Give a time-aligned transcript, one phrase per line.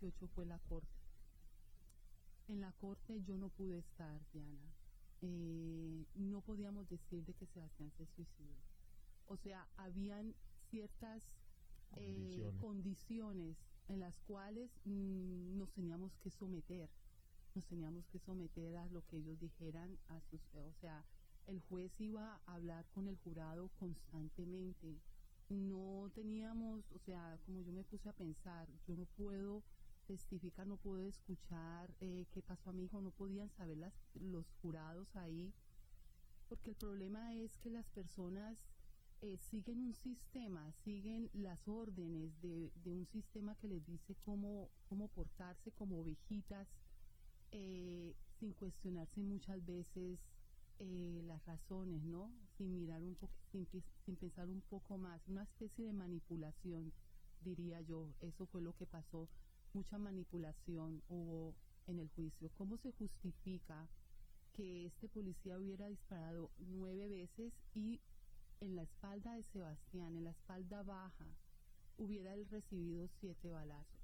[0.00, 0.88] 2018 fue la corte.
[2.48, 4.74] En la corte yo no pude estar, Diana.
[5.22, 8.56] Eh, no podíamos decir de que Sebastián se suicidó.
[9.26, 10.34] O sea, habían
[10.70, 11.22] ciertas
[11.96, 13.56] eh, condiciones.
[13.88, 16.90] en las cuales mm, nos teníamos que someter.
[17.54, 19.96] Nos teníamos que someter a lo que ellos dijeran.
[20.08, 21.04] A sus, o sea,
[21.46, 24.98] el juez iba a hablar con el jurado constantemente
[25.48, 29.62] no teníamos, o sea, como yo me puse a pensar, yo no puedo
[30.06, 34.46] testificar, no puedo escuchar eh, qué pasó a mi hijo, no podían saber las, los
[34.62, 35.52] jurados ahí,
[36.48, 38.56] porque el problema es que las personas
[39.22, 44.70] eh, siguen un sistema, siguen las órdenes de, de, un sistema que les dice cómo,
[44.88, 46.68] cómo portarse como ovejitas,
[47.50, 50.18] eh, sin cuestionarse muchas veces
[50.78, 52.30] eh, las razones, ¿no?
[52.58, 53.66] Sin mirar un poco, sin,
[54.04, 56.92] sin pensar un poco más, una especie de manipulación,
[57.40, 58.12] diría yo.
[58.20, 59.28] Eso fue lo que pasó.
[59.76, 61.54] Mucha manipulación hubo
[61.86, 62.50] en el juicio.
[62.54, 63.86] ¿Cómo se justifica
[64.54, 68.00] que este policía hubiera disparado nueve veces y
[68.60, 71.26] en la espalda de Sebastián, en la espalda baja,
[71.98, 74.00] hubiera él recibido siete balazos?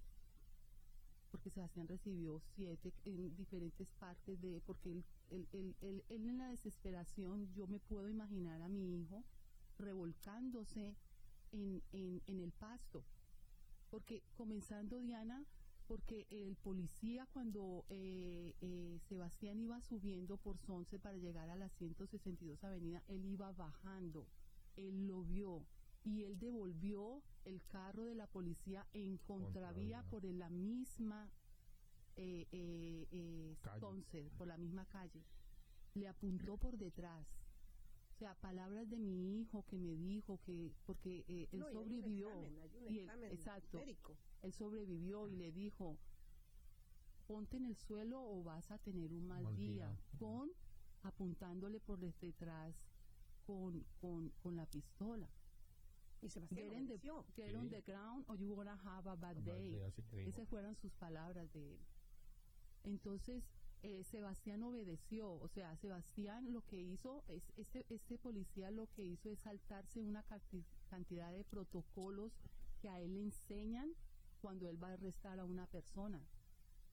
[1.30, 4.90] porque Sebastián recibió siete en diferentes partes de, porque
[5.30, 5.46] él,
[5.80, 9.24] él, en la desesperación, yo me puedo imaginar a mi hijo
[9.78, 10.94] revolcándose
[11.52, 13.02] en, en, en el pasto,
[13.88, 15.46] porque comenzando Diana
[15.92, 21.68] porque el policía cuando eh, eh, Sebastián iba subiendo por Sonce para llegar a la
[21.68, 24.26] 162 Avenida, él iba bajando,
[24.74, 25.66] él lo vio
[26.02, 30.02] y él devolvió el carro de la policía en contravía Contravía.
[30.10, 31.30] por la misma
[32.16, 33.56] eh, eh, eh.
[33.78, 35.22] Sonce, por la misma calle.
[35.92, 37.26] Le apuntó por detrás.
[38.22, 41.76] Sea, palabras de mi hijo que me dijo que, porque eh, él No, y hay
[41.76, 42.28] un sobrevivió.
[42.28, 44.16] examen, hay un y él- exacto médico.
[44.42, 45.98] él sobrevivió y le dijo,
[47.26, 49.98] ponte en el suelo o vas a tener un mal, Mal día, día.
[50.18, 50.50] con
[51.02, 52.76] apuntándole por detrás
[53.44, 55.28] con, con, con la pistola.
[56.20, 57.24] Y Sebastián Get, in the, obedeció.
[57.34, 59.70] get on the ground or you gonna have a bad Bad day.
[60.12, 60.28] day.
[60.28, 61.80] Esas fueron sus palabras de él.
[62.84, 63.42] Entonces,
[63.82, 69.04] eh, Sebastián obedeció, o sea, Sebastián lo que hizo, es, este, este policía lo que
[69.04, 72.32] hizo es saltarse una canti- cantidad de protocolos
[72.80, 73.90] que a él le enseñan
[74.40, 76.20] cuando él va a arrestar a una persona.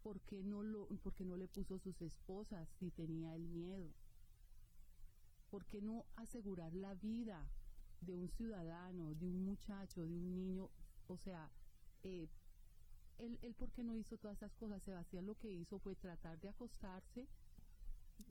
[0.04, 3.94] ¿Por qué no, lo, por qué no le puso sus esposas si tenía el miedo?
[5.50, 7.50] ¿Por qué no asegurar la vida
[8.02, 10.70] de un ciudadano, de un muchacho, de un niño?
[11.08, 11.52] O sea,
[12.04, 12.30] eh,
[13.20, 14.82] él, él por qué no hizo todas esas cosas.
[14.84, 17.28] Sebastián lo que hizo fue tratar de acostarse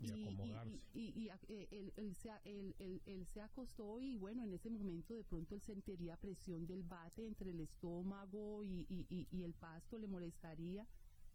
[0.03, 0.79] Y acomodarse.
[0.95, 4.53] y- y- y, eh, él, él se, él- él- él se acostó y bueno, en
[4.53, 9.27] ese momento de pronto él sentiría presión del bate entre el estómago y, y- y-
[9.31, 10.87] y el pasto, le molestaría.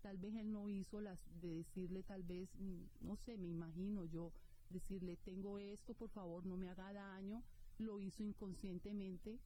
[0.01, 4.05] Tal vez él no hizo las de decirle, tal vez, mm, no sé, me imagino
[4.05, 4.31] yo,
[4.69, 7.43] decirle, tengo esto, por favor, no me haga daño.
[7.79, 9.39] Lo hizo inconscientemente.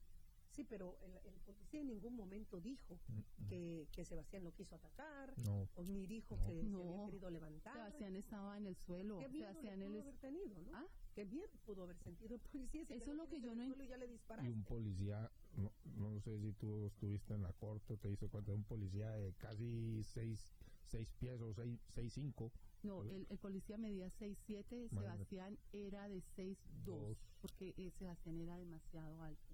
[0.51, 2.99] Sí, pero el, el policía en ningún momento dijo
[3.47, 6.45] que, que Sebastián lo quiso atacar, No, o ni dijo No.
[6.47, 6.79] que se No.
[6.81, 7.73] había querido levantar.
[7.73, 9.19] Sebastián estaba en el suelo.
[9.19, 10.71] Qué miedo Sebastián, él pudo es- haber tenido, ¿no?
[10.75, 10.85] ¿Ah?
[11.13, 12.85] Qué miedo pudo haber sentido el policía.
[12.85, 16.19] si Eso es lo que yo no el en- suelo y un policía, no, no
[16.21, 20.03] sé si tú estuviste en la corte o te diste cuenta, un policía de casi
[20.03, 20.55] seis,
[20.85, 22.51] seis pies o seis, seis cinco,
[22.83, 25.25] No, el, el policía medía 6'7", Imagínate.
[25.25, 26.55] Sebastián era de 6'2",
[26.85, 27.17] Dos.
[27.41, 29.46] porque eh, Sebastián era demasiado alto,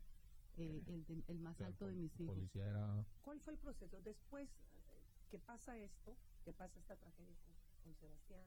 [0.57, 2.35] eh, el, de- el más alto de mis hijos.
[2.35, 4.01] policía era ¿Cuál fue el proceso?
[4.01, 6.15] Después eh, que pasa esto,
[6.45, 7.53] que pasa esta tragedia con,
[7.83, 8.45] con Sebastián,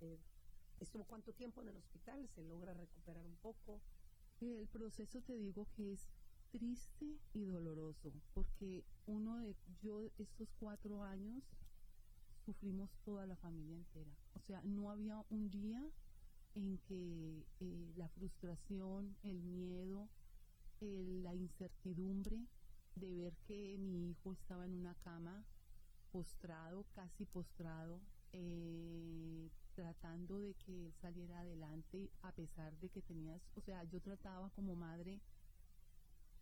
[0.00, 0.18] eh,
[0.80, 2.28] ¿estuvo cuánto tiempo en el hospital?
[2.34, 3.80] ¿Se logra recuperar un poco?
[4.40, 6.08] El proceso te digo que es
[6.50, 11.42] triste y doloroso, porque uno de yo estos cuatro años
[12.44, 14.10] sufrimos toda la familia entera.
[14.34, 15.84] O sea, no había un día
[16.54, 20.08] en que eh, la frustración, el miedo,
[20.80, 22.48] el- la incertidumbre
[22.94, 25.46] de ver que mi hijo estaba en una cama
[26.10, 28.02] postrado, casi postrado,
[28.32, 34.00] eh, tratando de que él saliera adelante a pesar de que tenías, o sea, yo
[34.00, 35.20] trataba como madre,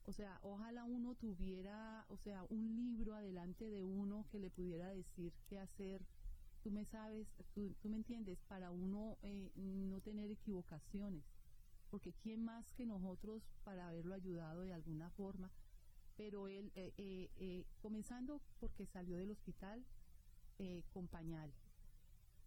[0.05, 4.89] o sea, ojalá uno tuviera, o sea, un libro adelante de uno que le pudiera
[4.91, 6.07] decir qué hacer.
[6.63, 11.25] Tú me sabes, tú, tú me entiendes, para uno eh, no tener equivocaciones,
[11.91, 15.51] porque quién más que nosotros para haberlo ayudado de alguna forma.
[16.17, 19.85] Pero él, eh, eh, eh, comenzando porque salió del hospital
[20.59, 21.53] eh, con pañal.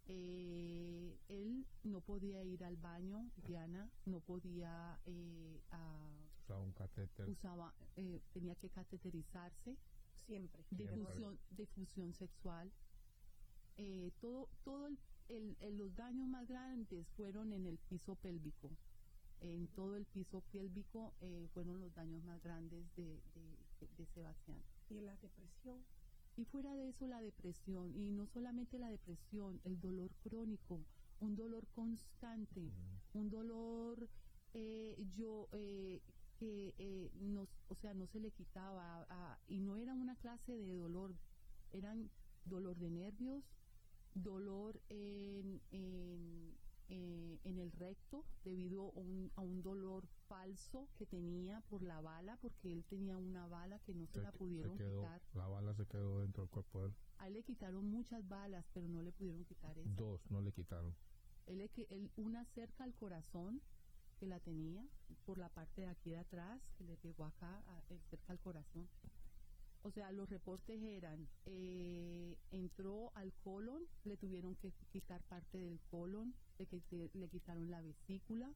[0.06, 6.10] Eh, él no podía ir al baño, Diana, no podía eh, a-
[6.42, 9.76] usaba un catéter, usaba, eh, tenía que cateterizarse,
[10.26, 10.64] Siempre.
[10.70, 12.72] difusión, difusión sexual.
[13.76, 14.98] Eh, todo, todo el,
[15.28, 18.70] el- el- los daños más grandes fueron en el piso pélvico.
[19.40, 24.62] En todo el piso pélvico eh, fueron los daños más grandes de, de- de Sebastián.
[24.90, 25.84] Y la depresión.
[26.36, 30.80] Y fuera de eso la depresión, y no solamente la depresión, el dolor crónico,
[31.20, 32.70] un dolor constante,
[33.12, 34.08] un dolor
[34.54, 36.00] eh, yo eh,
[36.38, 39.06] que eh, no, o sea, no se le quitaba
[39.48, 41.14] y no era una clase de dolor,
[41.72, 42.10] eran
[42.46, 43.44] dolor de nervios,
[44.14, 46.54] dolor en, en,
[46.90, 52.00] eh, en el recto debido a un, a un dolor falso que tenía por la
[52.00, 55.22] bala, porque él tenía una bala que no se, se, la se pudieron quedó, quitar.
[55.34, 56.94] la bala se quedó dentro del cuerpo de él.
[57.18, 59.90] A él le quitaron muchas balas, pero no le pudieron quitar esa.
[59.94, 60.94] Dos no le quitaron.
[61.46, 63.60] Él, él- una cerca al corazón
[64.18, 64.84] que la tenía
[65.24, 68.40] por la parte de aquí de atrás, que le pegó acá, a- eh, cerca al
[68.40, 68.88] corazón.
[69.82, 75.80] O sea, los reportes eran, eh, entró al colon, le tuvieron que quitar parte del
[75.90, 78.52] colon, le, le quitaron la vesícula,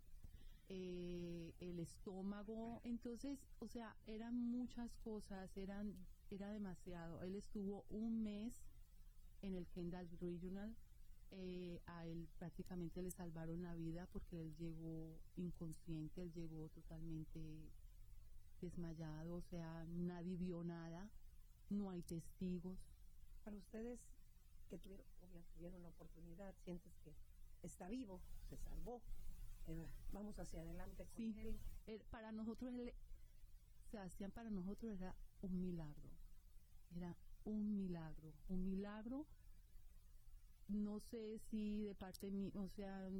[0.68, 5.94] eh, el estómago, entonces, o sea, eran muchas cosas, eran,
[6.30, 7.22] era demasiado.
[7.22, 8.62] Él estuvo un mes
[9.42, 10.74] en el Kendall Regional,
[11.30, 17.72] eh, a él prácticamente le salvaron la vida porque él llegó inconsciente, él llegó totalmente
[18.60, 21.10] desmayado, o sea, nadie vio nada,
[21.70, 22.78] no hay testigos,
[23.44, 24.00] Para ustedes
[24.70, 25.04] que tuvieron,
[25.54, 27.14] tuvieron la oportunidad, sientes que
[27.62, 29.02] está vivo, se salvó,
[29.66, 31.34] eh, vamos hacia adelante con Sí.
[31.40, 31.60] él.
[31.86, 32.94] Eh, para nosotros, él-
[33.90, 36.08] Sebastián, para nosotros era un milagro.
[36.96, 38.32] Era un milagro.
[38.48, 39.26] Un milagro.
[40.68, 43.10] No sé si de parte mí, o sea,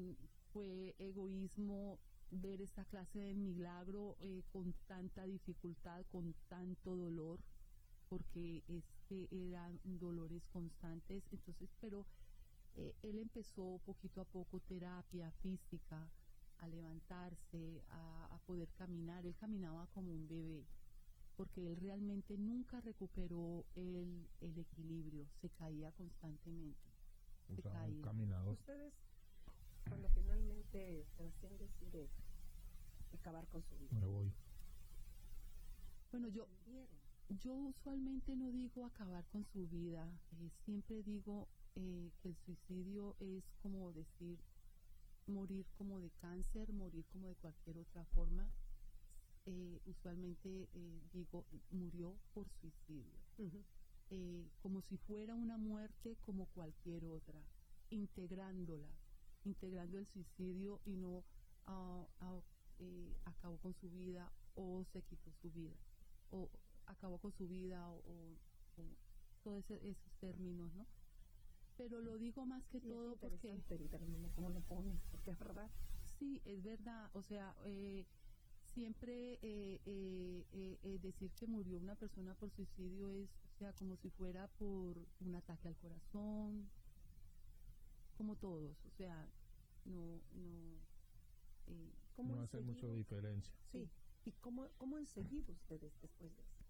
[0.53, 1.99] fue egoísmo
[2.41, 7.41] ver esta clase de milagro eh, con tanta dificultad, con tanto dolor,
[8.09, 11.25] porque este eran dolores constantes.
[11.33, 12.07] Entonces, pero
[12.75, 16.11] eh, él empezó poquito a poco terapia física,
[16.59, 19.27] a levantarse, a, a poder caminar.
[19.27, 20.67] Él caminaba como un bebé,
[21.37, 26.93] porque él realmente nunca recuperó el, el equilibrio, se caía constantemente.
[27.49, 28.03] O Se sea, un caía.
[28.03, 28.59] caminador.
[28.59, 28.95] Ustedes,
[29.89, 32.09] cuando finalmente Sebastián decide
[33.13, 34.33] acabar con su vida, Me voy.
[36.11, 36.47] Bueno, yo,
[37.29, 43.17] yo usualmente no digo acabar con su vida, eh, siempre digo eh, que el suicidio
[43.19, 44.39] es como decir
[45.27, 48.49] morir como de cáncer, morir como de cualquier otra forma.
[49.47, 53.13] Eh, usualmente eh, digo murió por suicidio.
[54.11, 57.43] Eh, como si fuera una muerte como cualquier otra,
[57.91, 58.89] integrándola,
[59.45, 61.25] integrando el suicidio y no
[61.67, 62.07] ah,
[62.79, 65.75] eh, acabó con su vida o se quitó su vida,
[66.31, 66.49] o
[66.87, 68.39] acabó con su vida o, o-
[68.77, 68.85] o
[69.43, 70.87] todos esos términos, ¿no?
[71.77, 75.01] Pero lo digo más que Y es todo porque interesante el término, cómo lo pones,
[75.11, 75.71] porque es verdad.
[76.19, 77.11] Sí, es verdad.
[77.15, 78.05] O sea, eh,
[78.75, 83.73] siempre eh, eh, eh, eh, decir que murió una persona por suicidio es, o sea,
[83.73, 86.71] como si fuera por un ataque al corazón,
[88.15, 88.85] como todos.
[88.87, 89.29] O sea,
[89.85, 90.79] no, no.
[91.67, 93.55] eh, ¿Cómo No hace mucha diferencia.
[93.73, 93.89] Sí.
[94.25, 96.65] ¿Y cómo, cómo han seguido ustedes después de eso?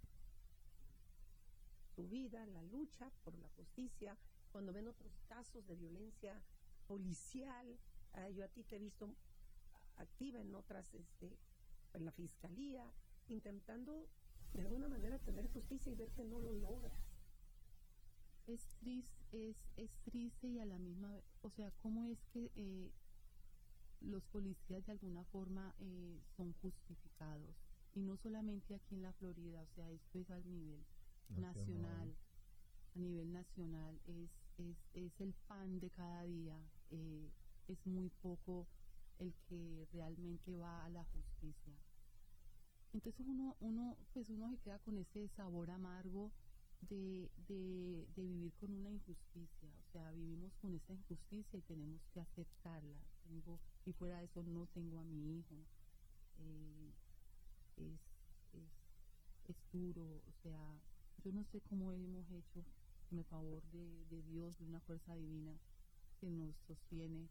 [1.95, 4.17] Su vida, la lucha por la justicia,
[4.51, 6.43] cuando ven otros casos de violencia
[6.87, 7.79] policial,
[8.15, 9.15] ah, yo a ti te he visto
[9.97, 11.39] activa en otras, este,
[11.93, 12.93] en la fiscalía,
[13.29, 14.09] intentando
[14.53, 16.93] de alguna manera tener justicia y ver que no lo logras.
[18.47, 22.51] Es triste, es, es triste y a la misma vez, o sea, cómo es que
[22.55, 22.93] eh,
[24.01, 27.57] los policías de alguna forma eh, son justificados
[27.95, 30.85] y no solamente aquí en la Florida, o sea, esto es al nivel
[31.29, 32.15] nacional,
[32.95, 36.59] a nivel nacional, es, es, es el pan de cada día,
[36.91, 37.31] eh,
[37.69, 38.67] es muy poco
[39.19, 41.75] el que realmente va a la justicia.
[42.93, 46.31] Entonces uno, uno, pues uno se queda con ese sabor amargo
[46.89, 52.01] de, de, de vivir con una injusticia, o sea, vivimos con esa injusticia y tenemos
[52.13, 52.99] que aceptarla.
[53.25, 55.55] Tengo, y fuera de eso no tengo a mi hijo.
[56.39, 56.93] Eh,
[57.77, 58.01] es,
[58.53, 58.71] es,
[59.49, 60.81] es duro, o sea,
[61.25, 62.65] yo no sé cómo hemos hecho
[63.09, 65.59] con el favor de, de Dios, de una fuerza divina
[66.21, 67.29] que nos sostiene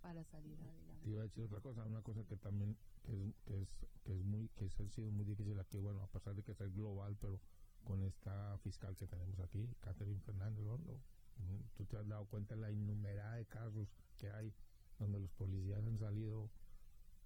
[0.00, 1.10] para salir Te adelante.
[1.10, 3.68] iba a decir otra cosa, una cosa que también que es, que es,
[4.04, 6.74] que es muy, que ha sido muy difícil aquí, bueno, a pesar de que es
[6.74, 7.40] global, pero
[7.84, 11.00] con esta fiscal que tenemos aquí, Catherine Fernández Rondo,
[11.36, 14.52] mm, tú te has dado cuenta de la innumerada de casos que hay
[14.98, 16.50] donde los policías han salido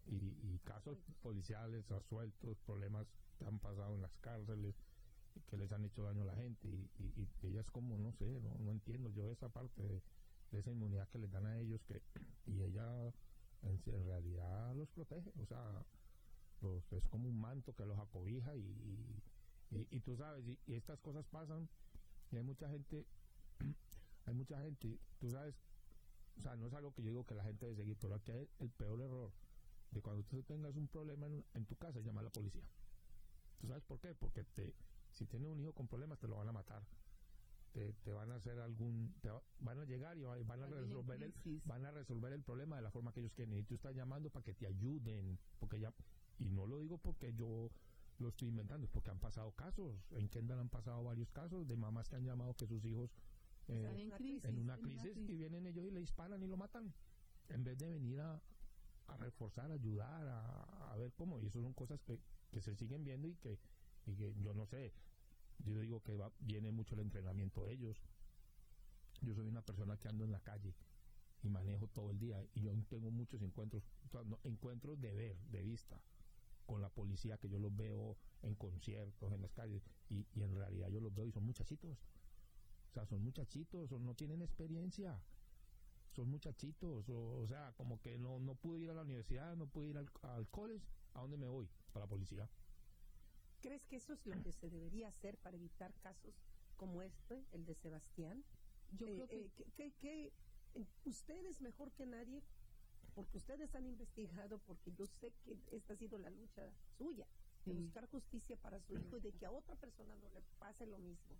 [0.06, 3.06] y, y casos policiales resueltos, problemas
[3.38, 4.74] que han pasado en las cárceles,
[5.46, 8.12] que les han hecho daño a la gente y, y, y ella es como, no
[8.12, 10.02] sé, no, no entiendo yo esa parte de,
[10.50, 12.02] de esa inmunidad que les dan a ellos que
[12.46, 13.12] y ella
[13.62, 15.84] en, en realidad los protege, o sea,
[16.60, 19.22] los, es como un manto que los acobija y,
[19.72, 21.68] y, y- tú sabes, y, y estas cosas pasan
[22.30, 23.06] y hay mucha gente,
[24.26, 25.54] hay mucha gente, tú sabes,
[26.38, 28.32] o sea, no es algo que yo digo que la gente debe seguir, pero aquí
[28.32, 29.30] hay el peor error
[29.90, 32.62] de cuando tú tengas un problema en, en tu casa, llamar a la policía.
[33.60, 34.14] ¿Tú sabes por qué?
[34.14, 34.72] Porque te,
[35.12, 36.82] si tienes un hijo con problemas, te lo van a matar.
[37.72, 40.66] Te, te van a hacer algún, te va- van a llegar y va- van a
[40.66, 41.32] resolver el,
[41.64, 44.28] van a resolver el problema de la forma que ellos quieren y tú estás llamando
[44.30, 45.94] para que te ayuden porque ya
[46.38, 47.70] y no lo digo porque yo
[48.18, 52.08] lo estoy inventando porque han pasado casos en Kendall han pasado varios casos de mamás
[52.08, 53.10] que han llamado que sus hijos
[53.68, 54.44] eh, Están en crisis.
[54.44, 56.92] en una crisis y vienen ellos y le disparan y lo matan
[57.48, 58.40] en vez de venir a,
[59.08, 61.38] a reforzar, a ayudar, a, a ver cómo.
[61.40, 62.18] Y eso son cosas que,
[62.50, 63.58] que se siguen viendo y que,
[64.06, 64.92] y que yo no sé.
[65.64, 68.02] Yo digo que va, viene mucho el entrenamiento de ellos.
[69.20, 70.74] Yo soy una persona que ando en la calle
[71.42, 73.84] y manejo todo el día y yo tengo muchos encuentros,
[74.44, 76.00] encuentros de ver, de vista
[76.72, 80.54] con la policía que yo los veo en conciertos, en las calles y, y en
[80.56, 81.98] realidad yo los veo y son muchachitos.
[82.88, 85.20] O sea, son muchachitos, o no tienen experiencia.
[86.16, 89.66] Son muchachitos, o, o sea, como que no, no pude ir a la universidad, no
[89.66, 91.68] pude ir al, al college, ¿a dónde me voy?
[91.92, 92.48] Para la policía.
[93.60, 96.34] ¿Crees que eso es lo que se debería hacer para evitar casos
[96.78, 98.42] como este, el de Sebastián?
[98.98, 100.26] Yo Eh, creo que eh, que, que- que,
[100.74, 102.42] eh, ustedes mejor que nadie,
[103.14, 106.62] porque ustedes han investigado, porque yo sé que esta ha sido la lucha
[106.96, 107.26] suya,
[107.64, 107.78] de Sí.
[107.78, 110.98] buscar justicia para su hijo y de que a otra persona no le pase lo
[110.98, 111.36] mismo.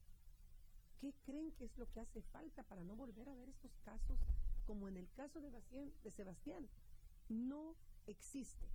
[1.01, 4.19] ¿Qué creen que es lo que hace falta para no volver a ver estos casos
[4.67, 6.69] como en el caso de, Bastien- de Sebastián?
[7.29, 7.75] No
[8.07, 8.69] existe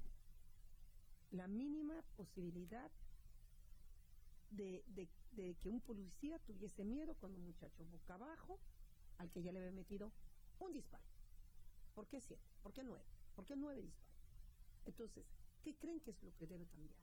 [1.32, 2.92] la mínima posibilidad
[4.50, 8.60] de, de- de que un policía tuviese miedo cuando un muchacho boca abajo
[9.20, 10.12] al que ya le había metido
[10.60, 11.04] un disparo.
[11.98, 12.44] ¿Por qué siete?
[12.62, 13.04] ¿Por qué nueve?
[13.36, 14.13] ¿Por qué nueve disparos?
[14.86, 15.25] Entonces,
[15.63, 17.00] ¿qué creen que es lo que debe cambiar?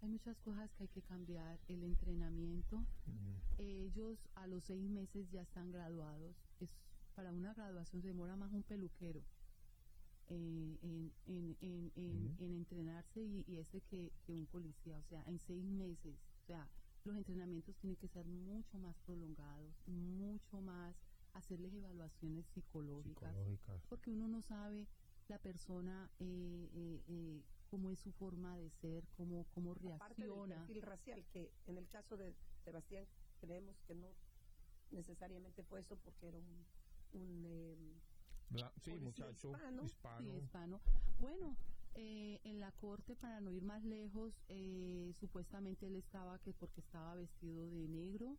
[0.00, 1.60] hay muchas cosas que hay que cambiar.
[1.68, 3.36] El entrenamiento, Mm.
[3.58, 6.34] ellos a los seis meses ya están graduados.
[6.58, 6.68] Es,
[7.14, 9.22] para una graduación se demora más un peluquero
[10.26, 12.44] eh, en, en, en, en, Ujú.
[12.44, 14.98] en entrenarse y, y ese que, que un policía.
[14.98, 16.16] O sea, en seis meses.
[16.42, 16.68] O sea,
[17.04, 20.96] los entrenamientos tienen que ser mucho más prolongados, mucho más
[21.34, 23.82] hacerles evaluaciones psicológicas Psicológicas.
[23.88, 24.86] porque uno no sabe
[25.28, 30.30] la persona eh, eh, eh, cómo es su forma de ser, cómo, cómo Aparte del
[30.30, 30.66] reacciona.
[30.66, 33.06] perfil racial, que en el caso de Sebastián
[33.40, 34.08] creemos que no
[34.90, 36.66] necesariamente fue eso porque era un,
[37.12, 37.76] un eh,
[38.50, 39.82] Bla- sí, muchacho hispano.
[39.84, 40.22] hispano.
[40.22, 40.80] Sí, hispano.
[41.20, 41.56] Bueno,
[41.94, 46.80] eh, en la corte, para no ir más lejos, eh, supuestamente él estaba que porque
[46.80, 48.36] estaba vestido de negro,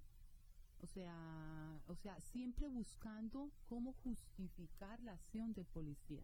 [0.86, 6.24] o sea, o sea, siempre buscando cómo justificar la acción del policía.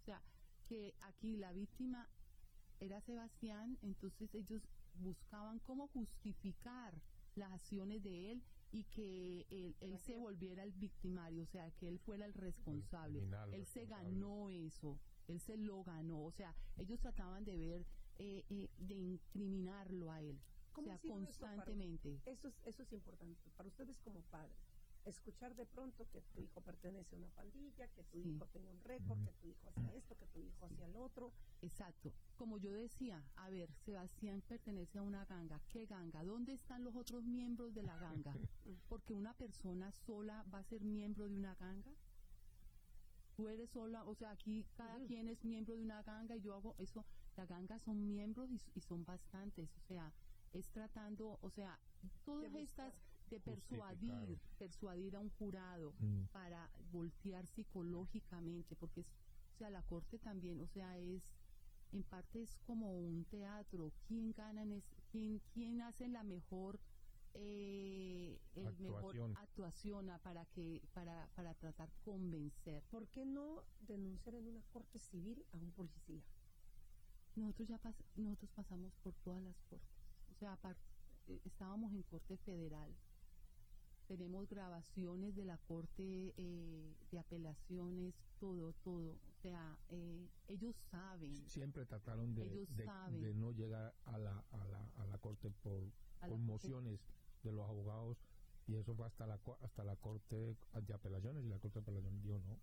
[0.00, 0.22] O sea,
[0.66, 2.08] que aquí la víctima
[2.80, 6.94] era Sebastián, entonces ellos buscaban cómo justificar
[7.34, 11.86] las acciones de él y que él, él se volviera el victimario, o sea, que
[11.86, 13.18] él fuera el responsable.
[13.18, 17.86] criminal él se ganó eso, él se lo ganó, o sea, ellos trataban de ver,
[18.16, 20.40] eh, eh, de incriminarlo a él,
[20.78, 22.20] o ¿Cómo sea, ha sido eso constantemente.
[22.26, 23.50] Eso es, eso es importante.
[23.56, 24.56] Para ustedes como padres,
[25.04, 28.28] escuchar de pronto que tu hijo pertenece a una pandilla, que tu Sí.
[28.30, 31.32] hijo tenía un récord, que tu hijo hacía esto, que tu hijo hacía el otro.
[31.62, 32.12] Exacto.
[32.36, 35.60] Como yo decía, a ver, Sebastián pertenece a una ganga.
[35.68, 36.22] ¿Qué ganga?
[36.24, 38.34] ¿Dónde están los otros miembros de la ganga?
[38.88, 41.92] Porque una persona sola va a ser miembro de una ganga.
[43.36, 46.54] Tú eres sola, o sea, aquí cada quien es miembro de una ganga y yo
[46.54, 47.04] hago eso.
[47.36, 49.70] La ganga son miembros y, y son bastantes.
[49.76, 50.12] O sea,
[50.52, 51.78] es tratando, o sea,
[52.24, 52.94] todas estas
[53.30, 56.24] de persuadir, persuadir a un jurado Mm.
[56.32, 59.06] para voltear psicológicamente, porque es,
[59.54, 61.34] o sea, la corte también, o sea, es
[61.92, 63.92] en parte es como un teatro.
[64.06, 66.78] ¿Quién gana en es, quién, quién hace la mejor
[67.34, 69.36] eh, el mejor Actuación.
[69.36, 72.82] actuación a- para que para para tratar convencer?
[72.90, 76.22] ¿Por qué no denunciar en una corte civil a un policía?
[77.36, 79.97] Nosotros ya pas- nosotros pasamos por todas las cortes.
[80.30, 80.58] O sea,
[81.44, 82.94] estábamos en corte federal.
[84.06, 89.12] Tenemos grabaciones de la corte eh, de apelaciones, todo, todo.
[89.12, 91.36] O sea, eh, ellos saben.
[91.48, 93.20] Siempre trataron de, Ellos de, saben.
[93.20, 95.82] de no llegar a la, a la, a la corte por,
[96.20, 97.00] corte- mociones
[97.42, 98.16] de los abogados
[98.66, 102.22] y eso fue hasta la hasta la corte de apelaciones y la corte de apelaciones
[102.22, 102.58] dijo no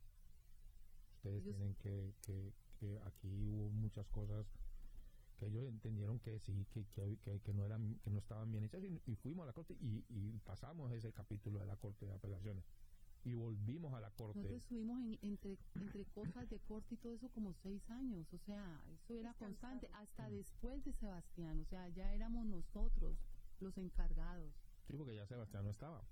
[1.17, 4.45] ustedes Ellos- tienen que, que, que aquí hubo muchas cosas
[5.37, 8.63] que ellos entendieron que sí que, que, que- que no eran que no estaban bien
[8.63, 12.05] hechas y, y fuimos a la corte y, y pasamos ese capítulo de la corte
[12.05, 12.63] de apelaciones
[13.23, 17.13] y volvimos a la corte Nosotros estuvimos en- entre, entre cosas de corte y todo
[17.15, 20.33] eso como seis años, o sea, eso era constante, hasta Mm.
[20.35, 23.17] después de Sebastián, o sea, ya éramos nosotros
[23.59, 24.53] los encargados.
[24.87, 26.03] sí porque ya Sebastián no estaba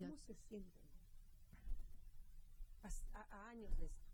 [0.00, 0.72] Ya- ¿Cómo se sienten?
[3.12, 4.04] A, a años de esto.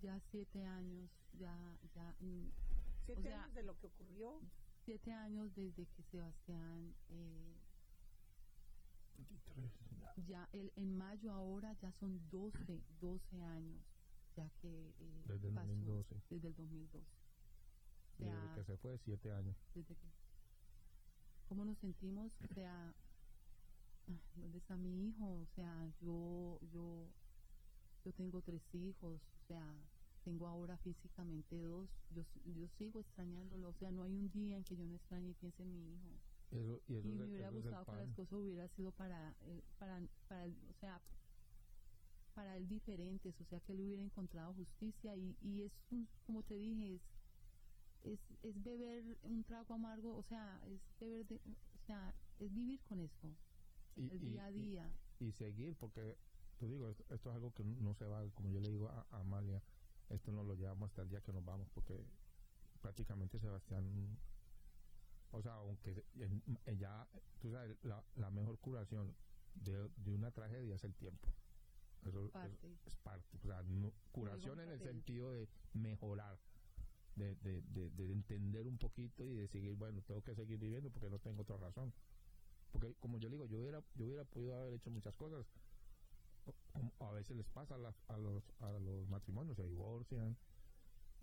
[0.00, 2.48] Ya siete años, ya, ya, mm,
[3.08, 4.40] Siete O sea- años de lo que ocurrió.
[4.84, 7.54] siete años desde que Sebastián, eh,
[10.26, 13.82] ya el, en mayo ahora ya son 12, 12 años,
[14.36, 16.22] ya que eh, Desde el pasó, 2012.
[16.30, 17.06] Desde el 2012.
[18.18, 20.08] O y desde que se fue siete años desde que
[21.48, 22.92] cómo nos sentimos o sea
[24.08, 27.06] ay, dónde está mi hijo o sea yo yo
[28.04, 29.72] yo tengo tres hijos o sea
[30.28, 34.64] tengo ahora físicamente dos yo yo sigo extrañándolo o sea no hay un día en
[34.64, 36.10] que yo no extrañe y piense en mi hijo.
[36.50, 39.62] Eso- y eso y es me hubiera gustado que las cosas hubiera sido para eh,
[39.78, 39.94] para
[40.28, 41.00] para él, o sea
[42.34, 46.42] para él diferentes o sea que él hubiera encontrado justicia y, y es un- como
[46.42, 47.02] te dije es
[48.12, 52.80] es, es beber un trago amargo o sea es beber de, o sea es vivir
[52.88, 53.28] con esto
[53.96, 54.84] Y- el día a día.
[55.20, 56.16] y seguir, porque
[56.60, 59.04] te digo, esto, esto es algo que no se va, como yo le digo a,
[59.10, 59.60] a Amalia,
[60.10, 62.04] esto no lo llevamos hasta el día que nos vamos, porque
[62.80, 64.18] prácticamente Sebastián
[65.30, 66.04] O sea, aunque
[66.78, 67.06] ya,
[67.40, 69.14] tú sabes, la, la mejor curación
[69.54, 71.28] de, de una tragedia es el tiempo.
[72.06, 72.78] Eso, eso Parte.
[72.86, 73.36] es parte.
[73.36, 76.38] O sea, no- curación en el sentido de mejorar,
[77.16, 80.90] de, de, de, de entender un poquito y de seguir, bueno, tengo que seguir viviendo
[80.90, 81.92] porque no tengo otra razón.
[82.72, 85.46] Porque, como yo digo, yo hubiera, yo hubiera podido haber hecho muchas cosas.
[87.00, 90.36] A veces les pasa a, las- a los, a los matrimonios, se divorcian,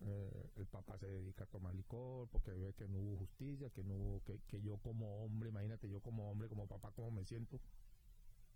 [0.02, 3.84] eh, el papá se dedica a tomar licor porque ve que no hubo justicia, que
[3.84, 7.24] no hubo, que, que yo como hombre, imagínate yo como hombre, como papá, cómo me
[7.26, 7.60] siento.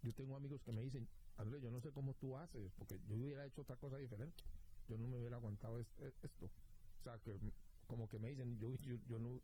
[0.02, 3.16] Yo tengo amigos que me dicen, Andrés, yo no sé cómo tú haces, porque yo
[3.16, 4.44] hubiera hecho otra cosa diferente.
[4.88, 6.46] Yo no me hubiera aguantado es- es- esto.
[6.46, 7.40] O sea, que
[7.88, 9.42] como que me dicen, yo, yo, yo, no-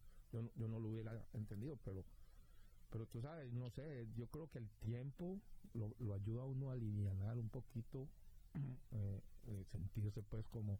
[0.55, 2.03] yo no lo hubiera entendido, pero
[2.89, 5.39] pero tú sabes, no sé, yo creo que el tiempo
[5.73, 8.07] lo, lo ayuda a uno a aliviar un poquito,
[8.91, 10.79] eh, eh, sentirse pues como,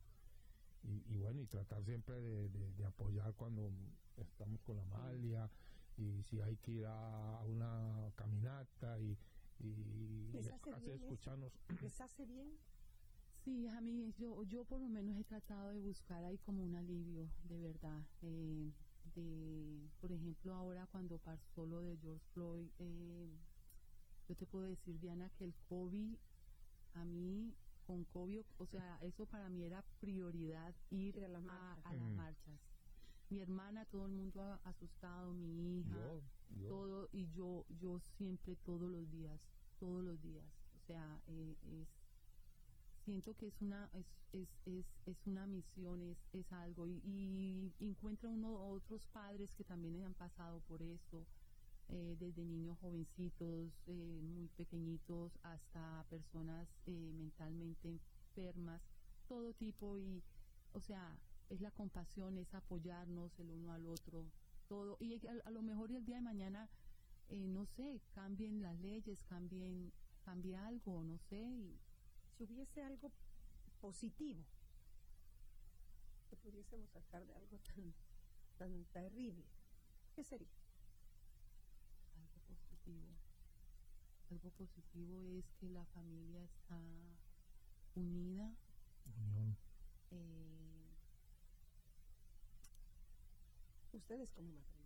[0.84, 3.72] y, y bueno, y tratar siempre de, de- de apoyar cuando
[4.18, 5.50] estamos con la malia,
[5.98, 9.18] y si hay que ir a una caminata, y,
[9.60, 11.04] y ¿Les hace así bien eso?
[11.06, 11.52] escucharnos.
[11.82, 12.50] ¿Les hace bien?
[13.44, 16.76] Sí, a mí, yo, yo por lo menos he tratado de buscar ahí como un
[16.76, 18.02] alivio, de verdad.
[18.24, 18.72] eh,
[19.14, 23.30] de, por ejemplo, ahora cuando pasó lo de George Floyd, eh,
[24.28, 26.16] yo te puedo decir, Diana, que el COVID,
[26.94, 27.54] a mí,
[27.86, 31.86] con COVID, o sea, eso para mí era prioridad ir, Ir a las a, marchas.
[31.86, 32.16] a las Mm.
[32.16, 32.60] marchas.
[33.30, 36.22] Mi hermana, todo el mundo a- asustado, mi hija Yo,
[36.62, 39.40] yo, todo y yo yo siempre todos los días
[39.80, 40.46] todos los días
[40.84, 41.88] o sea eh, es
[43.06, 46.88] siento que es una es, es, es, es una misión es, es algo.
[46.88, 51.26] Y, y encuentra uno otros padres que también han pasado por esto
[51.90, 58.00] eh, desde niños jovencitos eh, muy pequeñitos hasta personas eh, mentalmente
[58.36, 58.82] enfermas
[59.28, 59.98] todo tipo.
[60.00, 60.24] Y
[60.74, 61.16] o sea
[61.50, 64.26] es la compasión es apoyarnos el uno al otro
[64.68, 64.98] todo.
[65.00, 66.68] Y a, a lo mejor el día de mañana
[67.30, 69.92] eh, no sé cambien las leyes cambien
[70.24, 71.80] cambie algo no sé y
[72.38, 73.12] Si hubiese algo
[73.80, 74.44] positivo
[76.30, 77.94] que pudiésemos sacar de algo tan,
[78.58, 79.46] tan terrible,
[80.16, 80.48] ¿qué sería?
[82.16, 83.16] algo positivo
[84.32, 86.78] algo positivo es que la familia está
[87.96, 88.52] unida
[89.06, 89.56] unión.
[90.12, 90.92] eh,
[93.94, 94.85] Ustedes como matrimonio.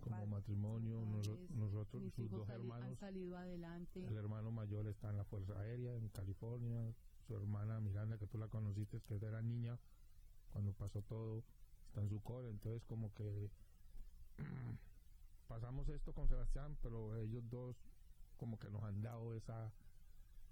[0.00, 4.06] Como matrimonio, Padres, noso- nosotros, mis sus dos sali- han hermanos, salido adelante.
[4.06, 6.94] El hermano mayor está en la Fuerza Aérea en California,
[7.26, 9.78] su hermana Miranda, que tú la conociste, que era niña
[10.52, 11.44] cuando pasó todo,
[11.88, 13.50] está en su core, entonces como que
[15.46, 17.76] pasamos esto con Sebastián, pero ellos dos
[18.36, 19.72] como que nos han dado esa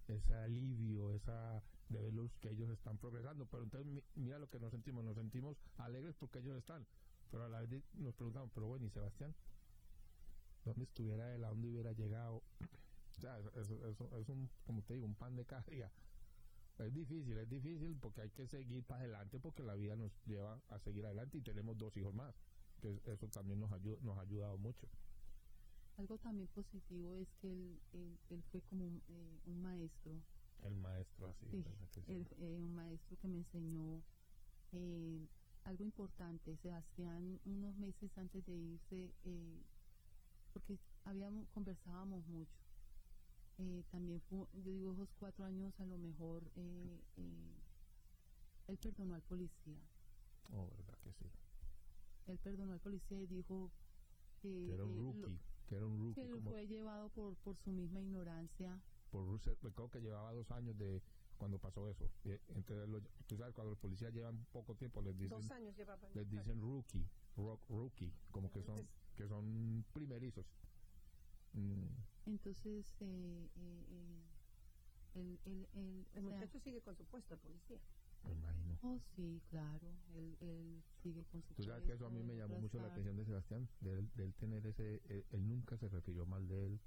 [0.09, 4.61] ese alivio, esa de verlos que ellos están progresando, pero entonces mi- mira lo que
[4.61, 6.87] nos sentimos, nos sentimos alegres porque ellos están,
[7.31, 9.35] pero a la vez nos preguntamos, pero bueno, ¿y Sebastián?
[10.65, 11.45] ¿Dónde estuviera él?
[11.45, 12.43] ¿A dónde hubiera llegado?
[13.17, 15.91] O sea, es, es- es- un, como te digo, un pan de cada día.
[16.79, 20.61] Es difícil, es difícil porque hay que seguir para adelante porque la vida nos lleva
[20.69, 22.35] a seguir adelante y tenemos dos hijos más,
[22.83, 24.87] que eso también nos, ayuda, nos ha ayudado mucho.
[25.97, 30.12] algo también positivo es que él, él, él fue como un, eh, un maestro
[30.65, 31.47] El maestro así.
[32.07, 34.03] Sí, eh, un maestro que me enseñó
[34.73, 35.19] eh,
[35.67, 36.57] algo importante.
[36.63, 39.63] Sebastián, unos meses antes de irse, eh,
[40.53, 42.57] porque habíamos, conversábamos mucho.
[43.59, 47.55] eh, también fue, yo digo, esos cuatro años a lo mejor eh, eh,
[48.69, 49.79] él perdonó al policía.
[50.53, 51.25] Oh, verdad que sí.
[52.27, 53.71] Él perdonó al policía y dijo
[54.43, 56.21] que, Que era un eh, lo- rookie, que era un rookie.
[56.23, 58.79] que como fue llevado por, por su misma ignorancia.
[59.11, 61.01] por Russell, recuerdo que llevaba dos años de
[61.37, 62.09] cuando pasó eso.
[62.55, 66.11] Entonces, lo- tú sabes, cuando los policías llevan poco tiempo, les dicen, Dos años llevaban.
[66.14, 67.05] les dicen rookie,
[67.37, 70.46] rock, rookie, como que son, que son primerizos.
[71.53, 74.20] Mm, Entonces, eh, eh, eh,
[75.14, 77.79] él, él, él, El o sea, muchacho sigue con su puesto, el policía.
[78.25, 78.79] me imagino.
[78.83, 82.37] oh, sí, claro, él, él sigue con su Tú sabes que eso a mí me
[82.37, 85.77] llamó mucho la atención de Sebastián, de él, de él tener ese, él, él nunca
[85.79, 86.81] se refirió mal de él,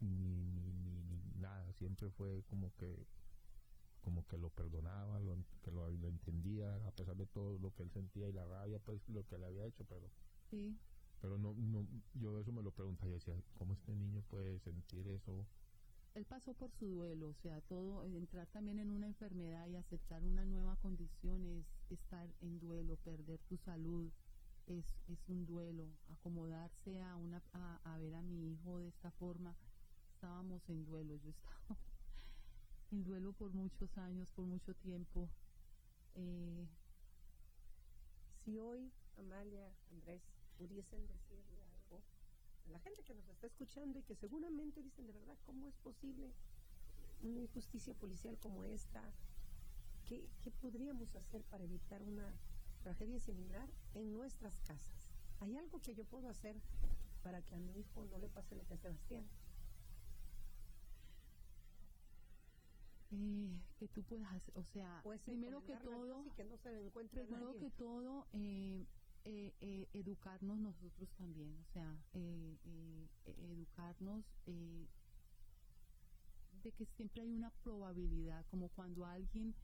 [0.00, 3.06] ni, ni, ni, ni nada, siempre fue como que
[4.00, 7.82] como que lo perdonaba, lo, que lo, lo entendía, a pesar de todo lo que
[7.82, 10.10] él sentía y la rabia, pues lo que le había hecho, pero
[10.50, 10.76] Sí,
[11.20, 15.06] pero no, no yo eso me lo preguntaba, yo decía, ¿cómo este niño puede sentir
[15.08, 15.46] eso?
[16.14, 20.24] él pasó por su duelo, o sea, todo, entrar también en una enfermedad y aceptar
[20.24, 24.10] una nueva condición es estar en duelo, perder tu salud,
[24.66, 29.10] es, es un duelo, acomodarse a, una, a, a ver a mi hijo de esta
[29.12, 29.56] forma,
[30.14, 31.78] estábamos en duelo, yo estaba
[32.92, 35.28] en duelo por muchos años, por mucho tiempo.
[36.14, 36.66] Eh,
[38.44, 40.22] Si hoy, Amalia, Andrés,
[40.58, 42.02] pudiesen decirle algo
[42.66, 45.76] a la gente que nos está escuchando y que seguramente dicen de verdad, ¿cómo es
[45.78, 46.32] posible
[47.22, 49.02] una injusticia policial como esta?
[50.06, 52.34] ¿Qué, qué podríamos hacer para evitar una
[52.82, 55.10] tragedia similar en nuestras casas?
[55.40, 56.56] ¿Hay algo que yo puedo hacer
[57.22, 59.28] para que a mi hijo no le pase lo que a Sebastián?
[63.12, 66.70] Eh, que tú puedas hacer, o sea, Pues primero que todo, y que no se
[66.72, 67.60] le encuentre primero nadie.
[67.60, 68.86] que todo, eh,
[69.24, 74.86] eh, eh, educarnos nosotros también, o sea, eh, eh, eh, educarnos eh,
[76.62, 79.54] de que siempre hay una probabilidad, como cuando alguien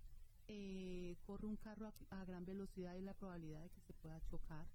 [0.48, 4.20] eh, corre un carro a, a gran velocidad y la probabilidad de que se pueda
[4.30, 4.66] chocar.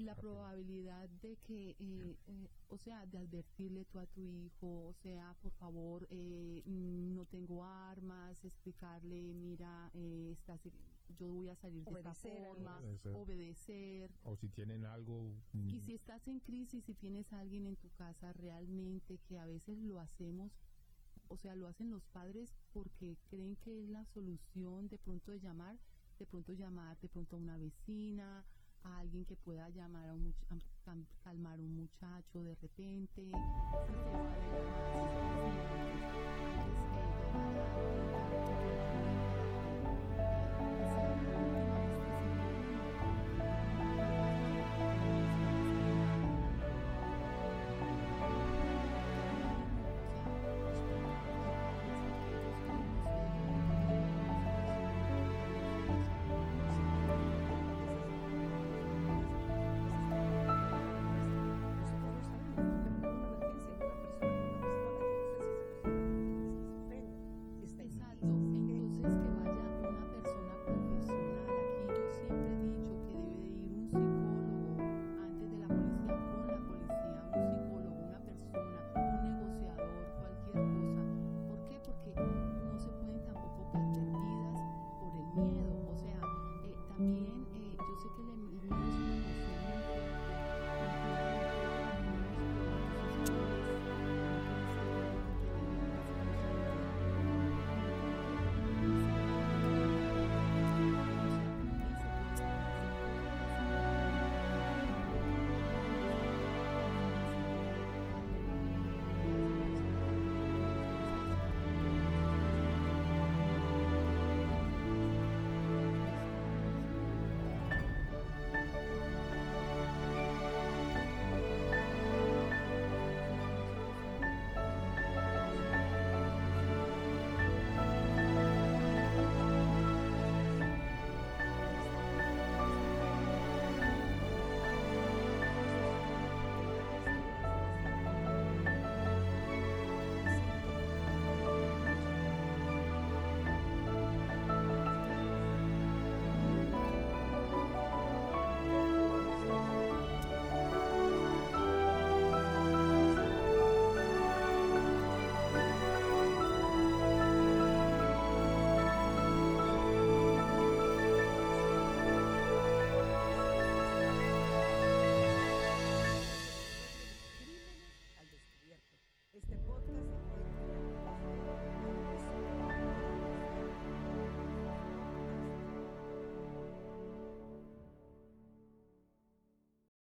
[0.00, 4.94] La probabilidad de que, eh, eh, o sea, de advertirle tú a tu hijo, o
[4.94, 10.60] sea, por favor, eh, mm, no tengo armas, explicarle, mira, eh, estás,
[11.18, 13.12] yo voy a salir de Obedecer, esta forma, Obedecer.
[13.14, 14.10] obedecer.
[14.24, 15.34] O si tienen algo.
[15.52, 19.38] mm, Y si estás en crisis y tienes a alguien en tu casa realmente que
[19.38, 20.52] a veces lo hacemos,
[21.28, 25.40] o sea, lo hacen los padres porque creen que es la solución de pronto de
[25.40, 25.78] llamar,
[26.18, 28.44] de pronto llamar de pronto a una vecina,
[28.84, 33.30] a alguien que pueda llamar a un a calmar a un muchacho de repente.